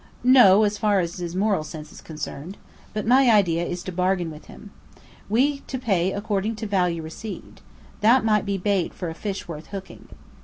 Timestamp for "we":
5.29-5.59